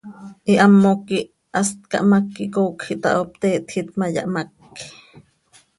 Ihamoc 0.51 0.99
quih 1.07 1.29
hast 1.55 1.79
cahmác 1.91 2.25
quih 2.33 2.51
coocj 2.55 2.85
ihtaho, 2.93 3.21
pte 3.33 3.47
htjiit 3.63 3.87
ma, 3.97 4.05
yahmác. 4.15 4.49